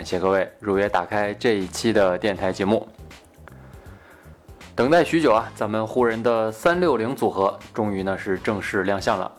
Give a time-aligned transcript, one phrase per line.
[0.00, 2.88] 感谢各位如约打开这一期的电台节目。
[4.74, 9.30] 等待许久啊，咱们湖人的三六零组合终于呢是正式亮相了。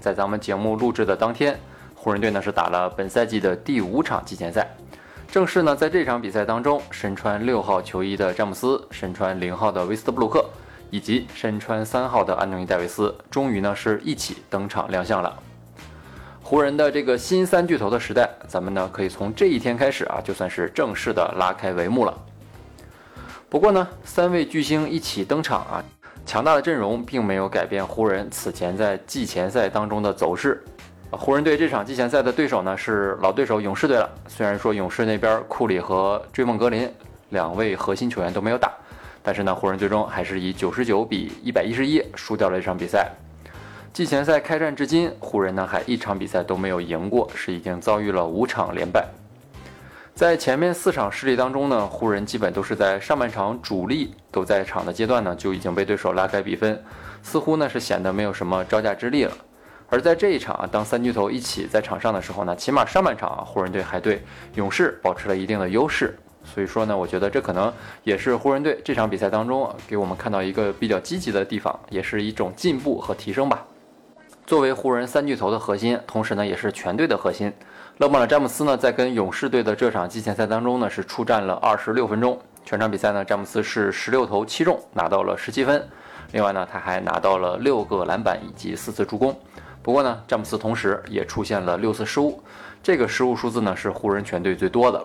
[0.00, 1.56] 在咱们节目录制的当天，
[1.94, 4.68] 湖人队呢是打了本赛季的第五场季前赛。
[5.30, 10.44] 正式呢在这场比赛当中，身穿六号球衣的詹姆斯，身穿零号的威斯特布鲁克，
[10.90, 15.40] 以及身穿三号的安东尼戴维斯，终于呢是一起登场亮相了。
[16.48, 22.18] 湖人的这个新三巨头的时代，咱们呢可以从这一天开始啊，就算是正式的拉开帷幕了。
[23.50, 25.84] 不过呢，三位巨星一起登场啊，
[26.24, 30.64] 强大的阵容并没有改变湖人此前在季前赛当中的走势。
[31.10, 34.10] 湖人队这场季前赛的对手呢是老对手勇士队了。
[34.26, 36.90] 虽然说勇士那边库里和追梦格林
[37.28, 38.72] 两位核心球员都没有打，
[39.22, 43.06] 但是呢，湖人最终还是以九十九比一百一十一输掉了这场比赛。
[43.92, 49.04] 季前赛开战至今，湖人呢还一场比赛都没有赢过，是已经遭遇了五场连败。
[50.14, 56.80] 在前面四场失利当中呢，湖人基本都是在上半场主力都在场的阶段呢，就已经被对手拉开比分，
[57.22, 59.32] 似乎呢是显得没有什么招架之力了。
[59.88, 64.22] 而在这一场啊，当三巨头一起在场上的时候呢，起码上半场啊，湖人队还对
[64.54, 66.16] 勇士保持了一定的优势。
[66.44, 67.72] 所以说呢，我觉得这可能
[68.04, 73.64] 也是湖人队这场比赛当中给我们看到一个比较积极的地方，也是一种进步和提升吧。
[74.48, 77.52] 作为湖人三巨头的核心，同时呢也是全队的核心，
[77.98, 85.86] 勒布朗詹姆斯呢在跟勇士队的这场季前赛当中呢是出战了二十六分钟，全场比赛呢詹姆斯是十六投七中，拿到了十七分，
[86.32, 89.38] 另外呢他还拿到了六个篮板以及四次助攻。
[89.82, 92.42] 不过呢詹姆斯同时也出现了六次失误，
[92.82, 95.04] 这个失误数字呢是湖人全队最多的。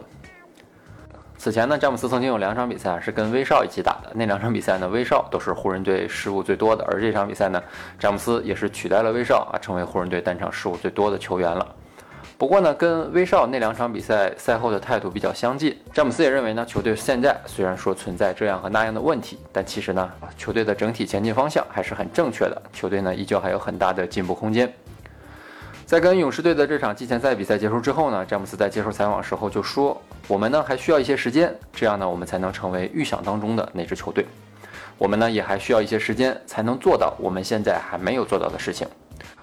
[1.43, 7.61] 此前呢，詹姆斯曾经有两场比赛是跟威少一起打的，那两场比赛呢，威少都是湖人队失误最多的，而这场比赛呢，
[7.99, 11.75] 詹姆斯也是取代了威少啊，成为湖人队单场失误最多的球员了。
[12.37, 24.73] 不过呢，跟威少那两场比赛赛后的态度比较相近，詹姆斯也认为呢，球队现在虽然说存在这样和那样的问题，但其实呢，球队的整体前进方向还是很正确的，球队呢依旧还有很大的进步空间。
[25.93, 29.95] 在跟勇士队的这场季前赛比赛结束之后呢，詹姆斯在接受采访时候就说
[30.27, 34.25] ：“我们呢还需要一些时间，这样呢我们才能成为预想当中的那支球队。
[34.97, 38.87] 我们呢也还需要一些时间才能做到我们现在还没有做到的事情。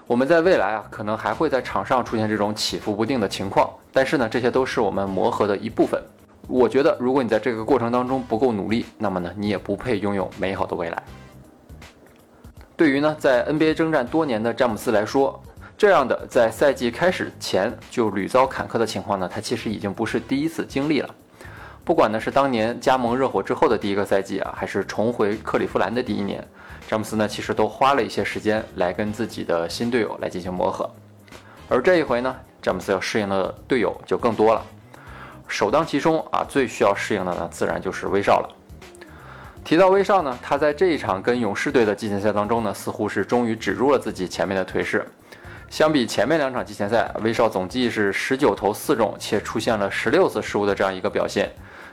[0.05, 6.03] 我们在未来啊可能还会在场上出现这种起伏不定的情况，但是呢这些都是我们磨合的一部分。
[6.49, 11.01] 我觉得如果你在这个过程当中不够努力，那么呢你也不配拥有美好的未来。
[12.75, 15.41] 对于呢在 NBA 征战多年的詹姆斯来说。”
[15.81, 21.09] 这样的在赛季开始前就屡遭坎坷的情况呢，他其实已经不是第一次经历了。
[21.83, 26.47] 不管呢是当年加盟热火之后的第一个赛季啊，还是重回克利夫兰的第一年，
[26.87, 30.87] 詹姆斯呢其实都花了一些时间来跟自己的新队友来进行磨合。
[31.67, 34.63] 而这一回呢，詹姆斯要适应的队友就更多了。
[35.47, 38.55] 首当其冲啊，最需要适应的呢，自然就是威少了。
[39.65, 45.03] 提到威少呢，他在这一场跟勇士队的季前赛当中呢，似乎是终于止住了自己前面的颓势。
[45.71, 51.49] 相比前面两场季前赛，威少总计是十九投四中，且出现了十六次失误的这样一个表现。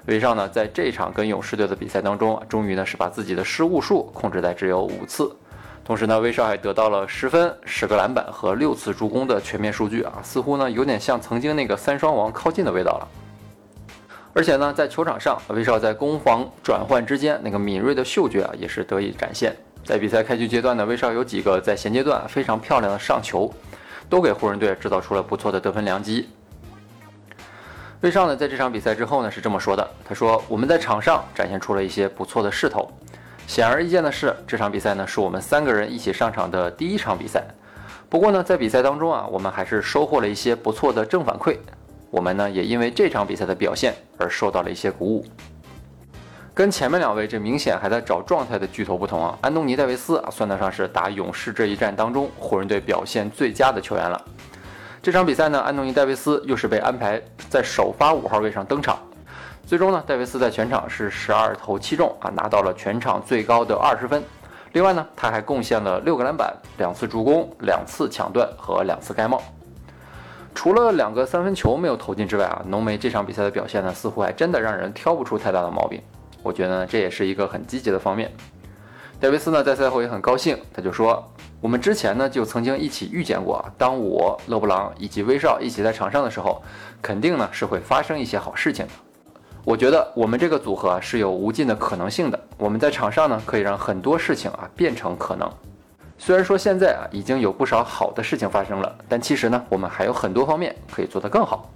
[0.06, 5.32] 威少呢，在这场跟勇士队的比赛当中，终于呢是把自己的失误数控制在只有五次。
[5.84, 13.08] 同时呢，威少还得到了十分、十个篮板和六次助攻的全面数据啊，似乎呢有点像曾经那个三双王靠近的味道了。
[14.32, 19.54] 而且呢，在球场上，威少在攻防转换之间那个敏锐的嗅觉啊，也是得以展现。
[19.84, 23.48] 在比赛开局阶段呢，威少有几个在衔接段非常漂亮的上球。
[24.08, 26.28] 都给湖人队制造出了不错的得分良机。
[28.00, 32.88] 威少呢，在这场比赛之后呢，是这么说的：“他说，我们在场上展现出了一些不错的势头。
[33.46, 37.42] 显而易见的是，这场比赛呢，是我们三个人一起上场的第一场比赛。
[38.08, 41.56] 不过呢，在比赛当中啊，我们还是收获了一些不错的正反馈。
[42.10, 45.26] 我们呢，也因为这场比赛的表现而受到了一些鼓舞。”
[46.58, 54.20] 跟前面两位这明显还在找状态的巨头不同啊，安东尼戴维斯啊算得上是打勇士这一战当中湖人队表现最佳的球员了。
[55.00, 58.98] 这场比赛呢，安东尼戴维斯又是被安排在首发五号位上登场。
[59.68, 64.20] 最终呢，戴维斯在全场是十二投七中啊，拿到了全场最高的二十分。
[64.72, 69.40] 另外呢，他还贡献了六个篮板、两次助攻、两次抢断和两次盖帽。
[70.56, 76.02] 除了两个三分球没有投进之外啊，浓眉这场比赛的表现呢，似乎还真的让人挑不出太大的毛病。
[76.48, 78.32] 我觉得呢，这也是一个很积极的方面。
[79.20, 81.30] 戴维斯呢，在赛后也很高兴，他就说
[81.60, 86.62] ：“我们之前呢，就曾经一起遇见过，当我、勒布朗以及威少一起在场上的时候，
[87.02, 88.92] 肯定呢是会发生一些好事情的。
[89.62, 95.46] 我觉得我们这个组合啊是有无尽的可能性的，我们在场上呢可以让很多事情啊变成可能。”
[96.16, 101.70] 虽然说现在啊已经有不少好的事情发生了，但其实呢，我们还有很多方面可以做得更好。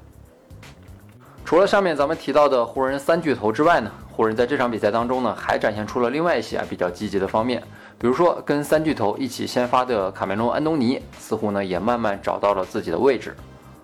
[1.52, 7.62] 除了上面咱们提到的湖人三巨头之外呢，湖人在这场比赛当中呢，还展现出了另外一些啊比较积极的方面，
[7.98, 13.36] 比如说跟三巨头一起先发的卡梅隆·安东尼，似乎呢也慢慢找到了自己的位置。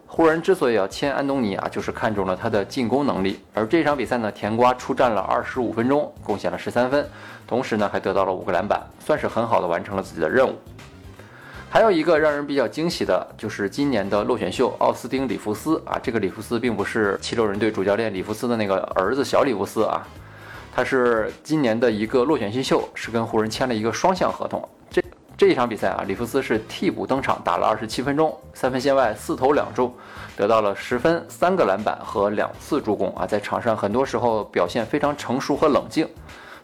[0.07, 3.39] 湖人之所以要签安东尼啊，就是看中了他的进攻能力。
[3.53, 7.07] 而这场比赛呢，甜瓜出战了二十五分钟，贡献了十三分，
[7.47, 10.55] 同时呢还得到了五个篮板，算是很好的完成了自己的任务。
[11.71, 20.03] 还有一个让人比较惊喜的就是今年的落选秀奥斯汀·里弗斯啊，这个里弗斯并不是七六人队主教练里弗斯的那个儿子小里弗斯啊，
[20.75, 24.67] 他是今年的一个落选新秀，是跟湖人签了一个双向合同。
[24.89, 25.05] 这
[25.37, 29.95] 这一场比赛啊，里弗斯是替补登场，打了二十七分钟，三分线外四投两中，
[30.37, 36.09] 得到了十分、三个篮板和两次助攻啊，在场上很多时候表现非常成熟和冷静，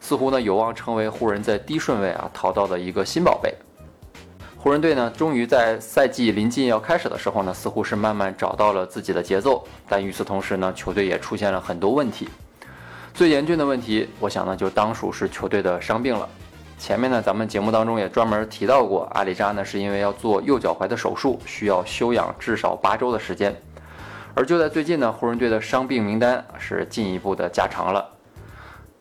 [0.00, 3.54] 似乎呢有望成为湖人在低顺位啊淘到的一个新宝贝。
[4.64, 12.30] 湖人队呢，终于在赛季临近要开始的时候呢，似乎是慢慢找到了自己的节奏，但与此同时呢，球队也出现了很多问题。
[13.12, 16.26] 最严峻的问题，我想呢，就当属是球队的伤病了。
[16.78, 23.54] 前面呢，咱们节目当中也专门提到过，阿里扎呢是因为要做右脚踝的手术，需要休养至少八周的时间。
[24.32, 28.13] 而就在最近呢，湖人队的伤病名单是进一步的加长了。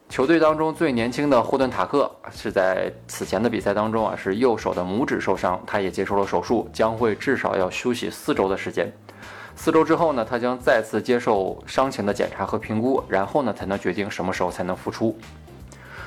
[0.10, 8.92] 球队当中最年轻的霍顿塔克是在此前的比赛当中啊，是右手的拇指受伤，他也接受了手术，将会至少要休息四周的时间。
[9.56, 15.18] 四周之后呢，他将再次接受伤情的检查和评估，然后呢才能决定什么时候才能复出。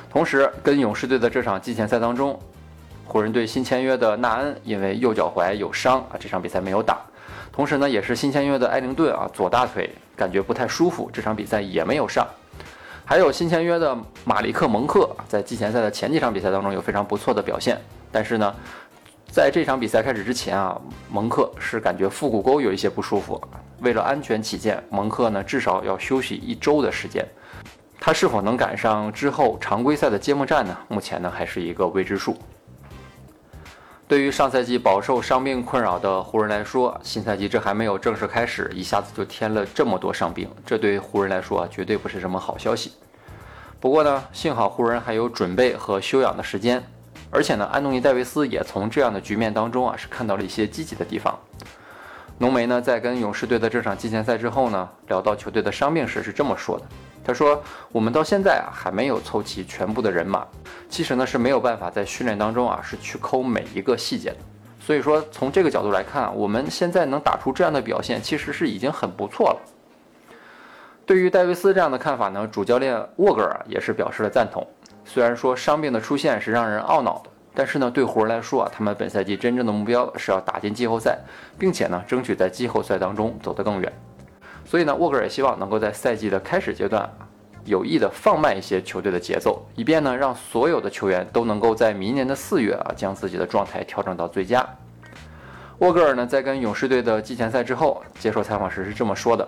[0.08, 2.38] 同时，跟勇士队的这场季前赛当中，
[3.04, 7.00] 湖人队新签约的纳恩因为右脚踝有伤啊，这场比赛没有打。
[7.52, 12.24] 同时呢，也是新签约的埃灵顿啊，左大腿感觉不太舒服，这场比赛也没有上。
[13.08, 17.80] 还有新签约的马里克蒙克，在季前赛的前几场比赛当中有非常不错的表现，
[18.10, 18.52] 但是呢，
[19.30, 20.76] 在这场比赛开始之前啊，
[21.08, 23.40] 蒙克是感觉腹股沟有一些不舒服，
[23.78, 27.24] 为了安全起见，蒙克呢至少要休息一周的时间。
[28.00, 30.76] 他是否能赶上之后常规赛的揭幕战呢？
[30.88, 32.36] 目前呢还是一个未知数。
[34.08, 42.92] 对于上赛季饱受伤病困扰的湖人来说，新赛季这还没有正式开始，一下子就添了这么多伤病，这对湖人来说啊绝对不是什么好消息。
[43.80, 46.80] 不过呢，幸好湖人还有准备和休养的时间，
[47.32, 51.36] 而且呢，安东尼戴维斯也从这样的局面当中啊是看到了一些积极的地方。
[52.38, 56.86] 浓眉呢在跟勇士队的这场季前赛之后呢，聊到球队的伤病时是这么说的。
[57.26, 60.46] 他说：“我们到现在啊还没有凑齐全部的人马，
[60.88, 64.36] 其实呢是没有办法在训练当中啊是去抠每一个细节的。
[64.78, 69.58] 所以说从这个角度来看，我们现在能打出这样的表现，其实是已经很不错了。”
[71.04, 74.64] 对于戴维斯这样的看法呢，主教练沃格尔也是表示了赞同。
[75.04, 81.18] 虽然说伤病的出现是让人懊恼的，但是呢对湖人来说啊，他们本赛季真正的目标是要打进季后赛，
[81.58, 83.92] 并且呢争取在季后赛当中走得更远。
[84.66, 87.08] 所以呢，沃格尔也希望能够在赛季的开始阶段，
[87.64, 94.68] 有意的放慢一些球队的节奏，以便呢让所有的球员都能够在明年的四月啊将自己的状态调整到最佳。
[95.78, 99.46] 沃格尔呢在跟勇士队的季前赛之后接受采访时是这么说的：“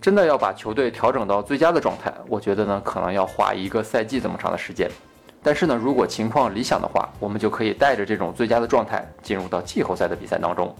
[0.00, 4.88] 真的要把球队调整到最佳的状态，我觉得呢可能要花一个赛季这么长的时间。
[5.42, 10.72] 但是呢，如果情况理想的话，我们就可以带着这种最佳的状态进入到季后赛的比赛当中。”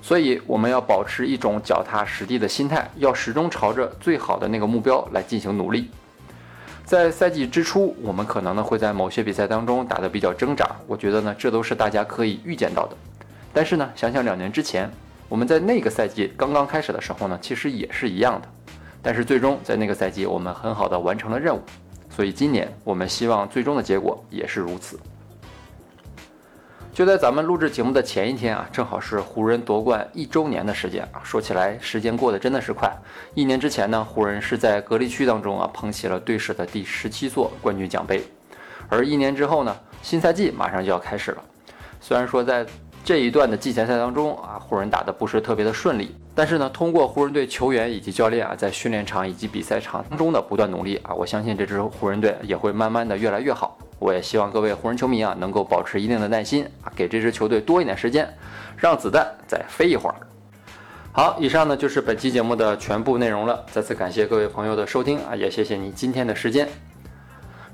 [0.00, 5.90] 所以我们要保持一种脚踏实地的心态，要始终朝着最好的那个目标来进行努力。
[6.84, 12.96] 在赛季之初，我们可能呢会在某些比赛当中打得比较挣扎，我觉得呢这都是大家可以预见到的。
[13.52, 14.90] 但是呢，想想两年之前，
[15.28, 18.48] 我们在那个赛季刚刚开始的时候呢，其实也是一样的。
[19.02, 21.60] 但是最终在那个赛季，我们很好的完成了任务。
[22.08, 24.98] 所以今年我们希望最终的结果也是如此。
[26.98, 31.22] 就在咱们录制节目的前一天啊，正好是湖人夺冠一周年的时间啊。
[31.22, 32.92] 说起来，时间过得真的是快。
[33.36, 38.24] 一年之前呢，湖人是在隔离区当中啊，捧起了队史的第十七座冠军奖杯。
[38.88, 41.42] 而一年之后呢，新赛季马上就要开始了。
[42.00, 42.66] 虽然说在
[43.04, 53.78] 这一段的季前赛当中啊，湖人打的不是特别的顺利，但是呢，通过湖人队球员以及教练啊，在训练场以及比赛场当中的不断努力啊，我相信这支湖人队也会慢慢的越来越好。
[53.98, 58.28] 我也希望各位湖人球迷啊，能够保持一定的耐心啊，给这支球队多一点时间，
[58.76, 60.14] 让子弹再飞一会儿。
[61.10, 63.64] 好，以上呢就是本期节目的全部内容了。
[63.72, 66.68] 再次感谢各位朋友的收听啊，也谢谢你今天的时间。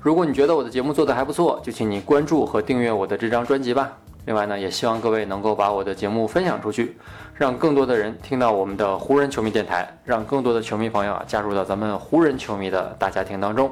[0.01, 3.91] 如果你觉得我的节目做得还不错，就请你关注和订阅我的这张专辑吧。
[4.25, 6.97] 另外呢，也希望各位能够把我的节目分享出去，
[7.35, 13.71] 让更多的人听到我们的湖人球迷电台，让更多的球迷朋友啊加入到咱们湖人球迷的大家庭当中。